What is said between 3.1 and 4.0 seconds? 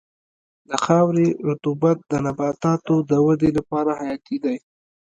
ودې لپاره